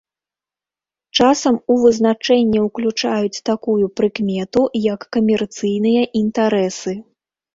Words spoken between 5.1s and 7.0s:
камерцыйныя інтарэсы.